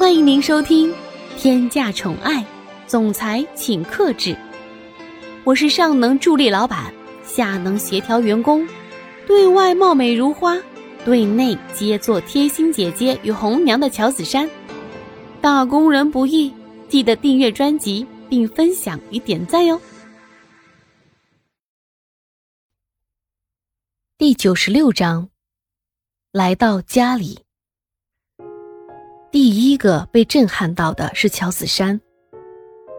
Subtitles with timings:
[0.00, 0.90] 欢迎您收听
[1.36, 2.42] 《天价宠爱
[2.86, 4.30] 总裁请克制》，
[5.44, 6.90] 我是上能助力老板，
[7.22, 8.66] 下能协调员工，
[9.26, 10.56] 对外貌美如花，
[11.04, 14.48] 对内皆做贴心姐姐与红娘的乔子珊。
[15.42, 16.50] 打工人不易，
[16.88, 19.78] 记得订阅专辑并分享与点赞哟。
[24.16, 25.28] 第九十六章，
[26.32, 27.40] 来到家里。
[29.32, 32.00] 第一个被震撼到的是乔子珊。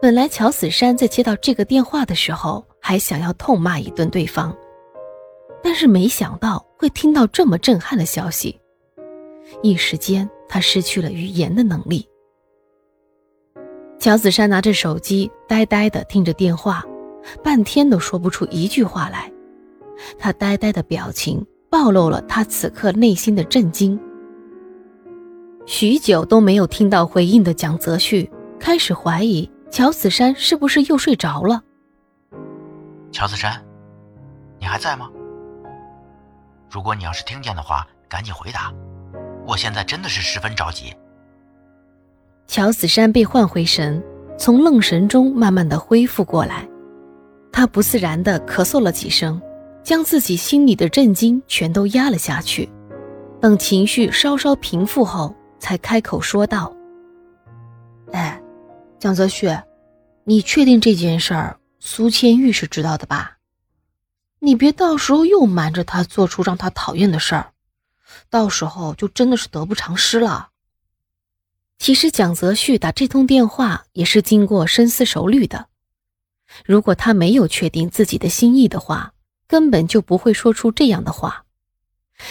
[0.00, 4.56] 本来乔子珊在接到这个电话的时候，还想要痛骂一顿对方，
[5.62, 8.58] 但是没想到会听到这么震撼的消息，
[9.62, 12.08] 一时间他失去了语言的能力。
[13.98, 16.82] 乔子珊拿着手机，呆呆的听着电话，
[17.42, 19.30] 半天都说不出一句话来。
[20.18, 24.00] 他呆呆的表情暴露了他此刻内心的震惊。
[25.66, 31.62] 许久都没有听到回应的蒋泽旭开始怀疑乔子珊是不是又睡着了。
[33.10, 33.64] 乔子珊，
[34.58, 35.10] 你还在吗？
[36.70, 38.72] 如果你要是听见的话，赶紧回答。
[39.46, 40.94] 我现在真的是十分着急。
[42.46, 44.02] 乔子珊被唤回神，
[44.38, 46.68] 从愣神中慢慢的恢复过来，
[47.50, 49.40] 他不自然的咳嗽了几声，
[49.82, 52.68] 将自己心里的震惊全都压了下去。
[53.40, 55.34] 等情绪稍稍平复后。
[55.64, 56.76] 才开口说道
[58.12, 58.38] ：“哎，
[58.98, 59.48] 蒋泽旭，
[60.24, 63.38] 你确定这件事儿苏千玉是知道的吧？
[64.40, 67.52] 你别到时候又瞒着他做出让他讨厌的事儿，
[68.28, 70.50] 到时候就真的是得不偿失了。”
[71.80, 75.68] 其实蒋泽旭打这通电话也是经过深思熟虑的。
[76.66, 79.14] 如果他没有确定自己的心意的话，
[79.46, 81.46] 根本就不会说出这样的话。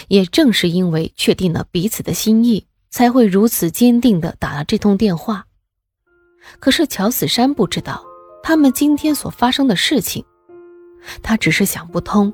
[0.08, 2.68] 也正是因为确定了彼此的心意。
[2.94, 5.46] 才会如此坚定的打了这通电话。
[6.60, 8.06] 可是乔子山不知道
[8.44, 10.24] 他们今天所发生的事情，
[11.24, 12.32] 他只是想不通，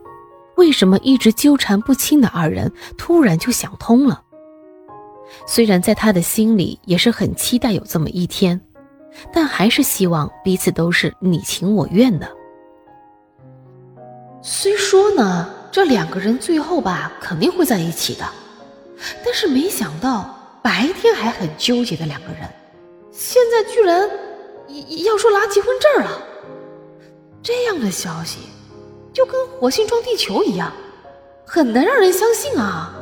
[0.58, 4.22] 为什么一直纠缠不清的二人突然就想通了。
[5.48, 8.60] 虽然在他的心里也是很期待有这么一天，
[9.32, 12.30] 但还是希望彼此都是你情我愿的。
[14.42, 18.30] 虽说呢，这两个人最后吧肯定会在一起的，
[19.24, 20.36] 但是没想到。
[20.62, 22.42] 白天还很纠结的两个人，
[23.12, 24.10] 现在居然
[25.06, 26.22] 要说拿结婚证了，
[27.42, 28.40] 这样的消息
[29.14, 30.72] 就跟火星撞地球一样，
[31.46, 32.94] 很难让人相信啊！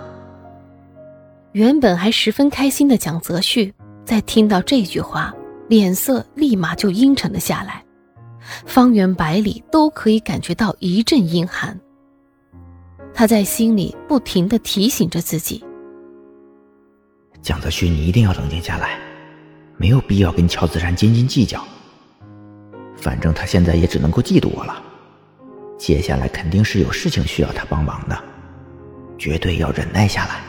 [1.53, 3.73] 原本还十分开心的蒋泽旭，
[4.05, 5.33] 在听到这句话，
[5.67, 7.83] 脸色立马就阴沉了下来，
[8.65, 11.77] 方圆百里都可以感觉到一阵阴寒。
[13.13, 15.63] 他在心里不停的提醒着自己。
[17.41, 18.99] 蒋泽旭，你一定要冷静下来，
[19.77, 21.63] 没有必要跟乔子珊斤斤计较。
[22.95, 24.81] 反正他现在也只能够嫉妒我了，
[25.77, 28.17] 接下来肯定是有事情需要他帮忙的，
[29.17, 30.41] 绝对要忍耐下来。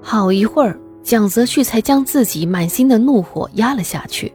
[0.00, 4.32] 好一会儿，蒋泽旭才将自己满心的怒火压了下去。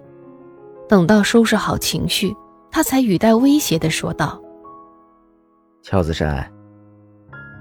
[0.87, 2.35] 等到收拾好情绪，
[2.69, 4.39] 他才语带威胁的说道
[5.81, 6.51] ：“乔子珊，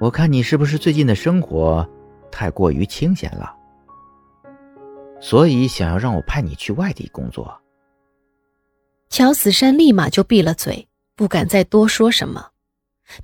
[0.01, 1.89] 我看你是不是最近的生活
[2.31, 3.55] 太过于清闲了？”
[5.21, 7.61] 所以，想要让我派你去外地工作。
[9.11, 12.51] 乔子山立马就闭了嘴，不敢再多说什么。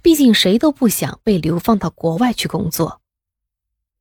[0.03, 3.01] 毕竟谁都不想被流放到国外去工作。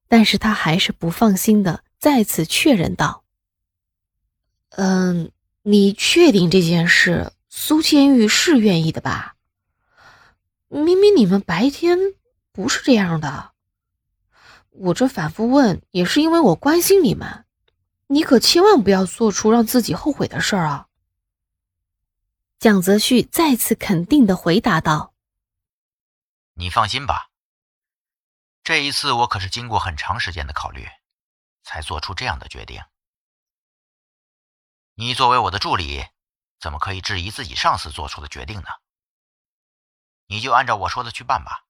[0.07, 3.23] 但是他还是不放心的，再次确认道
[4.71, 5.31] ：“嗯，
[5.61, 9.35] 你确定这件事苏千玉是愿意的吧？
[10.69, 11.99] 明明你们白天
[12.51, 13.51] 不是这样的。
[14.69, 17.45] 我这反复问，也是因为我关心你们。”
[18.07, 20.87] 你可千万不要做出让自己后悔的事儿啊！
[22.59, 25.13] 蒋泽旭再次肯定的回答道
[26.55, 27.29] ：“你放心吧，
[28.63, 30.87] 这一次我可是经过很长时间的考虑，
[31.63, 32.83] 才做出这样的决定。
[34.95, 36.05] 你作为我的助理，
[36.59, 38.69] 怎么可以质疑自己上司做出的决定呢？
[40.27, 41.65] 你就按照我说的去办吧，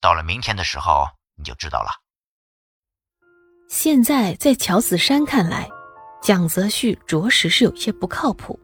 [0.00, 2.01] 到了明天的时候你就知道了。”
[3.74, 5.66] 现在在乔子山看来，
[6.20, 8.60] 蒋泽旭着实是有些不靠谱，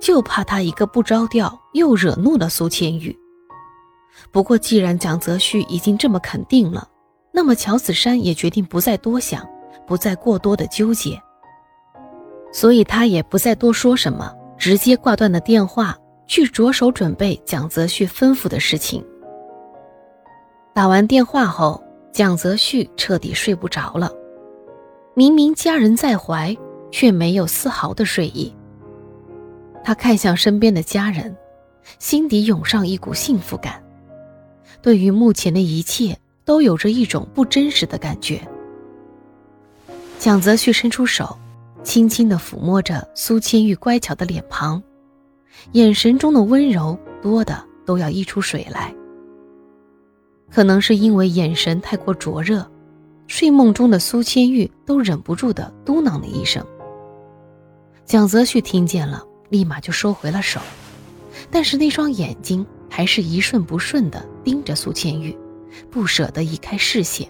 [0.00, 3.16] 就怕他一个不着调又惹怒了苏千玉。
[4.32, 6.88] 不过既然蒋泽旭已经这么肯定了，
[7.32, 9.48] 那么乔子山也决定不再多想，
[9.86, 11.16] 不再过多的纠结，
[12.52, 15.96] 所以他也不再多说什么，直接挂断了电话，
[16.26, 19.06] 去着手准备蒋泽旭吩咐的事情。
[20.74, 21.80] 打完电话后，
[22.12, 24.10] 蒋泽旭彻底睡不着了。
[25.16, 26.56] 明明家人在怀，
[26.90, 28.52] 却没有丝毫的睡意。
[29.84, 31.36] 他看向身边的家人，
[32.00, 33.80] 心底涌上一股幸福感。
[34.82, 38.40] 对于目前的一切，都有着一种不真实的感觉。
[40.18, 41.38] 蒋泽旭伸出手，
[41.84, 44.82] 轻轻地抚摸着苏千玉乖巧的脸庞，
[45.72, 48.92] 眼神中的温柔多的都要溢出水来。
[50.50, 52.68] 可能是因为眼神太过灼热，
[53.26, 56.64] 睡梦中的苏千玉都忍不住的嘟囔了一声。
[58.04, 60.60] 蒋泽旭听见了，立马就收回了手，
[61.50, 65.36] 但是那双眼睛还是一瞬不瞬的盯着苏千玉，
[65.90, 67.26] 不舍得移开视线。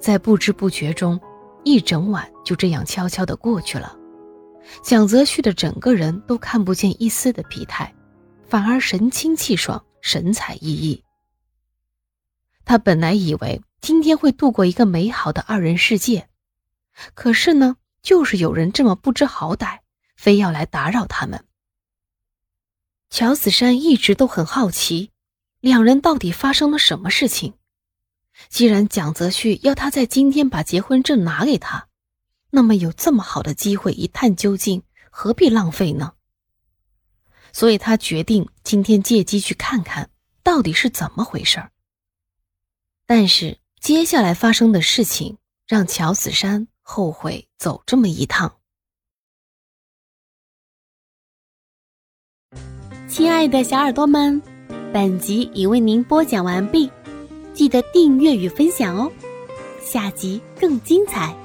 [0.00, 1.20] 在不知不觉中，
[1.64, 3.96] 一整晚就这样悄悄的过去了。
[4.82, 7.94] 蒋泽旭的整个人都看不见一丝的疲态，
[8.48, 11.00] 反而神清气爽，神采奕奕。
[12.64, 16.30] 他本来以为今天会度过一个美好的二人世界，
[17.12, 19.80] 可是呢，就是有人这么不知好歹，
[20.16, 21.44] 非要来打扰他们。
[23.10, 25.10] 乔子山一直都很好奇，
[25.60, 27.58] 两人到底发生了什么事情。
[28.48, 31.88] 既然蒋泽旭要他在今天把结婚证拿给他，
[32.52, 36.14] 那么有这么好的机会一探究竟，何必浪费呢？
[37.52, 40.08] 所以他决定今天借机去看看
[40.42, 41.70] 到底是怎么回事儿。
[43.04, 45.36] 但是接下来发生的事情
[45.68, 48.56] 让乔子山后悔走这么一趟。
[53.06, 54.40] 亲爱的小耳朵们，
[54.90, 56.90] 本集已为您播讲完毕。
[57.52, 59.12] 记得订阅与分享哦，
[59.82, 61.36] 下集更精彩。